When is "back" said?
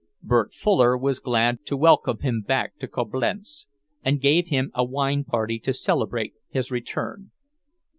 2.41-2.75